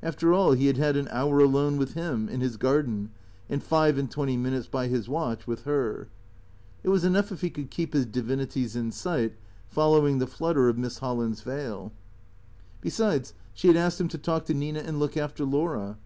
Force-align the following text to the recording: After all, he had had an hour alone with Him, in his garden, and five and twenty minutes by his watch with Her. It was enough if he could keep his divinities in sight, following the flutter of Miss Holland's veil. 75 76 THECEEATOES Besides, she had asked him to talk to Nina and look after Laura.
After 0.00 0.32
all, 0.32 0.52
he 0.52 0.68
had 0.68 0.76
had 0.76 0.96
an 0.96 1.08
hour 1.10 1.40
alone 1.40 1.76
with 1.76 1.94
Him, 1.94 2.28
in 2.28 2.40
his 2.40 2.56
garden, 2.56 3.10
and 3.50 3.60
five 3.60 3.98
and 3.98 4.08
twenty 4.08 4.36
minutes 4.36 4.68
by 4.68 4.86
his 4.86 5.08
watch 5.08 5.48
with 5.48 5.64
Her. 5.64 6.06
It 6.84 6.88
was 6.90 7.02
enough 7.02 7.32
if 7.32 7.40
he 7.40 7.50
could 7.50 7.68
keep 7.68 7.92
his 7.92 8.06
divinities 8.06 8.76
in 8.76 8.92
sight, 8.92 9.34
following 9.66 10.18
the 10.20 10.28
flutter 10.28 10.68
of 10.68 10.78
Miss 10.78 10.98
Holland's 10.98 11.40
veil. 11.42 11.90
75 12.84 12.92
76 12.92 13.28
THECEEATOES 13.32 13.34
Besides, 13.34 13.34
she 13.54 13.66
had 13.66 13.76
asked 13.76 14.00
him 14.00 14.06
to 14.10 14.18
talk 14.18 14.44
to 14.44 14.54
Nina 14.54 14.78
and 14.78 15.00
look 15.00 15.16
after 15.16 15.44
Laura. 15.44 15.98